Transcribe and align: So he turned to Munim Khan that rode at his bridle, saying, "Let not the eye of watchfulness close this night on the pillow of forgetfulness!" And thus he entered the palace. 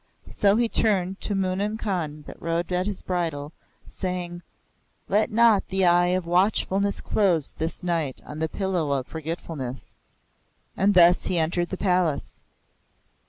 So 0.31 0.55
he 0.55 0.67
turned 0.67 1.21
to 1.21 1.35
Munim 1.35 1.77
Khan 1.77 2.23
that 2.25 2.41
rode 2.41 2.71
at 2.71 2.87
his 2.87 3.03
bridle, 3.03 3.51
saying, 3.85 4.41
"Let 5.07 5.29
not 5.29 5.67
the 5.67 5.85
eye 5.85 6.07
of 6.07 6.25
watchfulness 6.25 7.01
close 7.01 7.51
this 7.51 7.83
night 7.83 8.19
on 8.25 8.39
the 8.39 8.49
pillow 8.49 8.93
of 8.97 9.05
forgetfulness!" 9.05 9.93
And 10.75 10.95
thus 10.95 11.25
he 11.27 11.37
entered 11.37 11.69
the 11.69 11.77
palace. 11.77 12.43